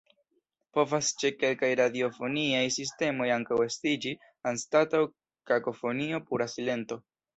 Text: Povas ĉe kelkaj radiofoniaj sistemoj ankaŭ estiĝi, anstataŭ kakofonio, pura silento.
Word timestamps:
Povas 0.77 1.09
ĉe 1.23 1.29
kelkaj 1.41 1.67
radiofoniaj 1.79 2.63
sistemoj 2.77 3.27
ankaŭ 3.35 3.59
estiĝi, 3.69 4.15
anstataŭ 4.53 5.03
kakofonio, 5.53 6.23
pura 6.31 6.53
silento. 6.57 6.99